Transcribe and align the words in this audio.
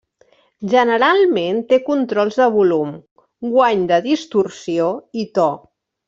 Generalment, 0.71 1.59
té 1.73 1.77
controls 1.91 2.39
de 2.41 2.47
volum, 2.57 2.93
guany 3.55 3.83
de 3.95 3.99
distorsió 4.09 4.89
i 5.25 5.31
to. 5.39 5.45